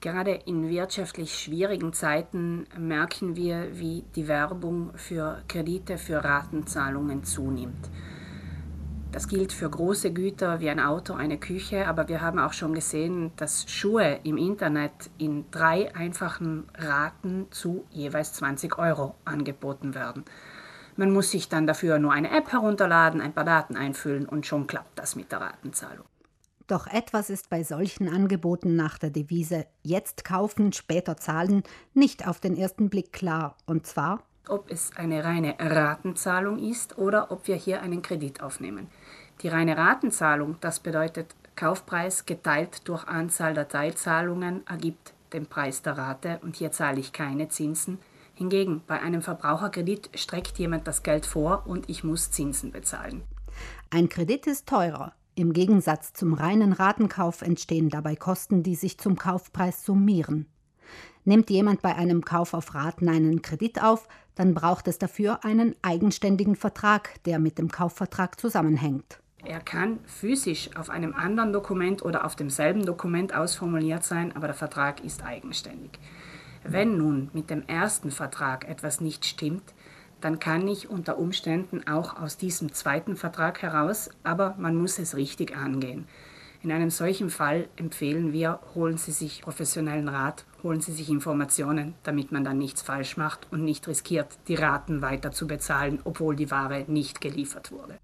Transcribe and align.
Gerade 0.00 0.30
in 0.46 0.68
wirtschaftlich 0.68 1.36
schwierigen 1.36 1.92
Zeiten 1.92 2.68
merken 2.78 3.34
wir, 3.34 3.76
wie 3.80 4.04
die 4.14 4.28
Werbung 4.28 4.92
für 4.94 5.42
Kredite 5.48 5.98
für 5.98 6.22
Ratenzahlungen 6.22 7.24
zunimmt. 7.24 7.90
Das 9.10 9.26
gilt 9.26 9.52
für 9.52 9.68
große 9.68 10.12
Güter 10.12 10.60
wie 10.60 10.70
ein 10.70 10.78
Auto, 10.78 11.14
eine 11.14 11.36
Küche, 11.36 11.88
aber 11.88 12.06
wir 12.08 12.20
haben 12.20 12.38
auch 12.38 12.52
schon 12.52 12.74
gesehen, 12.74 13.32
dass 13.34 13.68
Schuhe 13.68 14.20
im 14.22 14.36
Internet 14.36 15.10
in 15.18 15.46
drei 15.50 15.92
einfachen 15.96 16.68
Raten 16.76 17.48
zu 17.50 17.84
jeweils 17.90 18.34
20 18.34 18.78
Euro 18.78 19.16
angeboten 19.24 19.96
werden. 19.96 20.24
Man 20.94 21.10
muss 21.10 21.32
sich 21.32 21.48
dann 21.48 21.66
dafür 21.66 21.98
nur 21.98 22.12
eine 22.12 22.30
App 22.30 22.52
herunterladen, 22.52 23.20
ein 23.20 23.32
paar 23.32 23.44
Daten 23.44 23.74
einfüllen 23.74 24.26
und 24.28 24.46
schon 24.46 24.68
klappt 24.68 24.96
das 24.96 25.16
mit 25.16 25.32
der 25.32 25.40
Ratenzahlung. 25.40 26.06
Doch 26.68 26.86
etwas 26.86 27.30
ist 27.30 27.50
bei 27.50 27.64
solchen 27.64 28.08
Angeboten 28.08 28.76
nach 28.76 28.98
der 28.98 29.10
Devise 29.10 29.66
jetzt 29.82 30.24
kaufen, 30.24 30.72
später 30.72 31.16
zahlen 31.16 31.62
nicht 31.94 32.28
auf 32.28 32.40
den 32.40 32.56
ersten 32.56 32.90
Blick 32.90 33.12
klar. 33.12 33.56
Und 33.66 33.86
zwar 33.86 34.22
ob 34.48 34.70
es 34.70 34.96
eine 34.96 35.24
reine 35.24 35.56
Ratenzahlung 35.58 36.58
ist 36.58 36.98
oder 36.98 37.30
ob 37.30 37.46
wir 37.48 37.56
hier 37.56 37.82
einen 37.82 38.02
Kredit 38.02 38.42
aufnehmen. 38.42 38.88
Die 39.42 39.48
reine 39.48 39.76
Ratenzahlung, 39.76 40.56
das 40.60 40.80
bedeutet 40.80 41.34
Kaufpreis 41.54 42.26
geteilt 42.26 42.88
durch 42.88 43.06
Anzahl 43.06 43.54
der 43.54 43.68
Teilzahlungen, 43.68 44.66
ergibt 44.66 45.12
den 45.32 45.46
Preis 45.46 45.82
der 45.82 45.98
Rate 45.98 46.38
und 46.42 46.56
hier 46.56 46.72
zahle 46.72 47.00
ich 47.00 47.12
keine 47.12 47.48
Zinsen. 47.48 47.98
Hingegen 48.34 48.82
bei 48.86 49.00
einem 49.00 49.20
Verbraucherkredit 49.20 50.10
streckt 50.14 50.58
jemand 50.58 50.86
das 50.86 51.02
Geld 51.02 51.26
vor 51.26 51.64
und 51.66 51.88
ich 51.90 52.04
muss 52.04 52.30
Zinsen 52.30 52.72
bezahlen. 52.72 53.22
Ein 53.90 54.08
Kredit 54.08 54.46
ist 54.46 54.66
teurer, 54.66 55.12
im 55.38 55.52
Gegensatz 55.52 56.12
zum 56.12 56.34
reinen 56.34 56.72
Ratenkauf 56.72 57.42
entstehen 57.42 57.88
dabei 57.88 58.16
Kosten, 58.16 58.62
die 58.62 58.74
sich 58.74 58.98
zum 58.98 59.16
Kaufpreis 59.16 59.84
summieren. 59.84 60.46
Nimmt 61.24 61.50
jemand 61.50 61.82
bei 61.82 61.94
einem 61.94 62.24
Kauf 62.24 62.54
auf 62.54 62.74
Raten 62.74 63.08
einen 63.08 63.42
Kredit 63.42 63.82
auf, 63.82 64.08
dann 64.34 64.54
braucht 64.54 64.88
es 64.88 64.98
dafür 64.98 65.44
einen 65.44 65.74
eigenständigen 65.82 66.56
Vertrag, 66.56 67.22
der 67.24 67.38
mit 67.38 67.58
dem 67.58 67.70
Kaufvertrag 67.70 68.40
zusammenhängt. 68.40 69.20
Er 69.44 69.60
kann 69.60 70.00
physisch 70.04 70.70
auf 70.76 70.90
einem 70.90 71.14
anderen 71.14 71.52
Dokument 71.52 72.02
oder 72.02 72.24
auf 72.24 72.34
demselben 72.34 72.84
Dokument 72.84 73.34
ausformuliert 73.34 74.04
sein, 74.04 74.34
aber 74.34 74.48
der 74.48 74.54
Vertrag 74.54 75.04
ist 75.04 75.24
eigenständig. 75.24 75.98
Wenn 76.64 76.98
nun 76.98 77.30
mit 77.32 77.50
dem 77.50 77.62
ersten 77.66 78.10
Vertrag 78.10 78.68
etwas 78.68 79.00
nicht 79.00 79.24
stimmt, 79.24 79.74
dann 80.20 80.38
kann 80.38 80.66
ich 80.66 80.90
unter 80.90 81.18
Umständen 81.18 81.86
auch 81.86 82.20
aus 82.20 82.36
diesem 82.36 82.72
zweiten 82.72 83.16
Vertrag 83.16 83.62
heraus, 83.62 84.10
aber 84.24 84.54
man 84.58 84.76
muss 84.76 84.98
es 84.98 85.16
richtig 85.16 85.56
angehen. 85.56 86.06
In 86.60 86.72
einem 86.72 86.90
solchen 86.90 87.30
Fall 87.30 87.68
empfehlen 87.76 88.32
wir, 88.32 88.58
holen 88.74 88.98
Sie 88.98 89.12
sich 89.12 89.42
professionellen 89.42 90.08
Rat, 90.08 90.44
holen 90.64 90.80
Sie 90.80 90.92
sich 90.92 91.08
Informationen, 91.08 91.94
damit 92.02 92.32
man 92.32 92.42
dann 92.42 92.58
nichts 92.58 92.82
falsch 92.82 93.16
macht 93.16 93.46
und 93.52 93.62
nicht 93.62 93.86
riskiert, 93.86 94.26
die 94.48 94.56
Raten 94.56 95.00
weiter 95.00 95.30
zu 95.30 95.46
bezahlen, 95.46 96.00
obwohl 96.02 96.34
die 96.34 96.50
Ware 96.50 96.84
nicht 96.88 97.20
geliefert 97.20 97.70
wurde. 97.70 97.98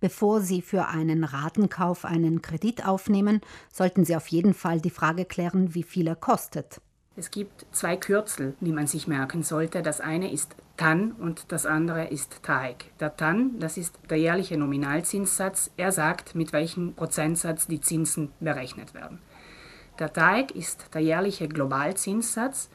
Bevor 0.00 0.40
Sie 0.40 0.62
für 0.62 0.88
einen 0.88 1.22
Ratenkauf 1.22 2.06
einen 2.06 2.40
Kredit 2.40 2.86
aufnehmen, 2.86 3.42
sollten 3.70 4.04
Sie 4.06 4.16
auf 4.16 4.28
jeden 4.28 4.54
Fall 4.54 4.80
die 4.80 4.90
Frage 4.90 5.26
klären, 5.26 5.74
wie 5.74 5.82
viel 5.82 6.06
er 6.06 6.16
kostet. 6.16 6.80
Es 7.14 7.30
gibt 7.30 7.66
zwei 7.72 7.96
Kürzel, 7.98 8.54
die 8.60 8.72
man 8.72 8.86
sich 8.86 9.06
merken 9.06 9.42
sollte. 9.42 9.82
Das 9.82 10.00
eine 10.00 10.32
ist 10.32 10.56
TAN 10.82 11.12
und 11.12 11.52
das 11.52 11.64
andere 11.64 12.08
ist 12.08 12.42
TAEG. 12.42 12.90
Der 12.98 13.16
TAN, 13.16 13.60
das 13.60 13.76
ist 13.76 14.00
der 14.10 14.18
jährliche 14.18 14.56
Nominalzinssatz. 14.56 15.70
Er 15.76 15.92
sagt, 15.92 16.34
mit 16.34 16.52
welchem 16.52 16.94
Prozentsatz 16.94 17.68
die 17.68 17.80
Zinsen 17.80 18.32
berechnet 18.40 18.92
werden. 18.92 19.20
Der 20.00 20.12
TAEG 20.12 20.50
ist 20.56 20.92
der 20.92 21.00
jährliche 21.00 21.46
Globalzinssatz. 21.46 22.68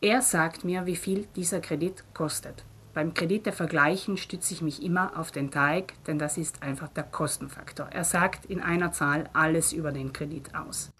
Er 0.00 0.22
sagt 0.22 0.64
mir, 0.64 0.86
wie 0.86 0.96
viel 0.96 1.28
dieser 1.36 1.60
Kredit 1.60 2.02
kostet. 2.14 2.64
Beim 2.94 3.14
Kredite 3.14 3.52
vergleichen 3.52 4.16
stütze 4.16 4.54
ich 4.54 4.62
mich 4.62 4.82
immer 4.82 5.16
auf 5.16 5.30
den 5.30 5.52
TAEG, 5.52 5.94
denn 6.08 6.18
das 6.18 6.38
ist 6.38 6.64
einfach 6.64 6.88
der 6.88 7.04
Kostenfaktor. 7.04 7.86
Er 7.92 8.02
sagt 8.02 8.44
in 8.44 8.60
einer 8.60 8.90
Zahl 8.90 9.30
alles 9.34 9.72
über 9.72 9.92
den 9.92 10.12
Kredit 10.12 10.52
aus. 10.56 10.90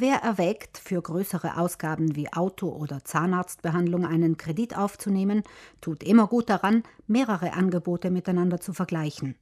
Wer 0.00 0.18
erwägt, 0.18 0.78
für 0.78 1.02
größere 1.02 1.56
Ausgaben 1.56 2.14
wie 2.14 2.32
Auto- 2.32 2.70
oder 2.70 3.04
Zahnarztbehandlung 3.04 4.06
einen 4.06 4.36
Kredit 4.36 4.76
aufzunehmen, 4.76 5.42
tut 5.80 6.04
immer 6.04 6.28
gut 6.28 6.48
daran, 6.50 6.84
mehrere 7.08 7.54
Angebote 7.54 8.12
miteinander 8.12 8.60
zu 8.60 8.72
vergleichen. 8.72 9.34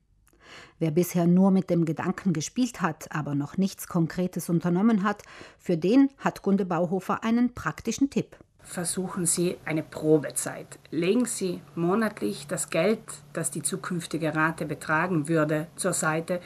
Wer 0.79 0.93
bisher 0.93 1.27
nur 1.27 1.51
mit 1.51 1.69
dem 1.69 1.85
Gedanken 1.85 2.33
gespielt 2.33 2.81
hat, 2.81 3.13
aber 3.13 3.35
noch 3.35 3.59
nichts 3.59 3.87
Konkretes 3.87 4.49
unternommen 4.49 5.03
hat, 5.03 5.25
für 5.59 5.77
den 5.77 6.09
hat 6.17 6.41
Gunde 6.41 6.65
Bauhofer 6.65 7.23
einen 7.23 7.53
praktischen 7.53 8.09
Tipp. 8.09 8.35
Versuchen 8.63 9.27
Sie 9.27 9.59
eine 9.67 9.83
Probezeit. 9.83 10.79
Legen 10.91 11.27
Sie 11.27 11.61
monatlich 11.75 12.47
das 12.47 12.71
Geld, 12.71 13.01
das 13.35 13.51
die 13.51 13.63
zukünftige 13.63 14.35
Rate 14.35 14.65
betragen 14.65 15.29
würde, 15.29 15.67
zur 15.77 15.93
Seite 15.93 16.41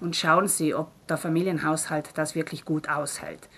und 0.00 0.16
schauen 0.16 0.48
Sie, 0.48 0.74
ob 0.74 0.90
der 1.06 1.16
Familienhaushalt 1.16 2.10
das 2.14 2.34
wirklich 2.34 2.64
gut 2.64 2.88
aushält. 2.88 3.48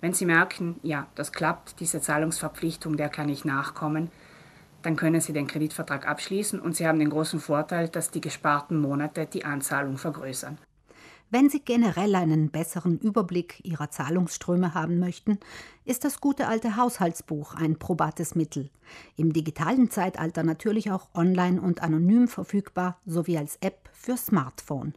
Wenn 0.00 0.12
Sie 0.12 0.26
merken, 0.26 0.78
ja, 0.82 1.06
das 1.14 1.32
klappt, 1.32 1.80
diese 1.80 2.00
Zahlungsverpflichtung, 2.00 2.96
der 2.96 3.08
kann 3.08 3.28
ich 3.28 3.44
nachkommen, 3.44 4.10
dann 4.82 4.96
können 4.96 5.20
Sie 5.20 5.32
den 5.32 5.46
Kreditvertrag 5.46 6.06
abschließen 6.06 6.60
und 6.60 6.76
Sie 6.76 6.86
haben 6.86 6.98
den 6.98 7.10
großen 7.10 7.40
Vorteil, 7.40 7.88
dass 7.88 8.10
die 8.10 8.20
gesparten 8.20 8.78
Monate 8.80 9.26
die 9.26 9.44
Anzahlung 9.44 9.96
vergrößern. 9.96 10.58
Wenn 11.28 11.50
Sie 11.50 11.58
generell 11.58 12.14
einen 12.14 12.50
besseren 12.50 12.98
Überblick 12.98 13.58
Ihrer 13.64 13.90
Zahlungsströme 13.90 14.74
haben 14.74 15.00
möchten, 15.00 15.40
ist 15.84 16.04
das 16.04 16.20
gute 16.20 16.46
alte 16.46 16.76
Haushaltsbuch 16.76 17.54
ein 17.54 17.80
probates 17.80 18.36
Mittel. 18.36 18.70
Im 19.16 19.32
digitalen 19.32 19.90
Zeitalter 19.90 20.44
natürlich 20.44 20.92
auch 20.92 21.08
online 21.14 21.60
und 21.60 21.82
anonym 21.82 22.28
verfügbar 22.28 23.00
sowie 23.06 23.38
als 23.38 23.56
App 23.56 23.88
für 23.92 24.16
Smartphone. 24.16 24.94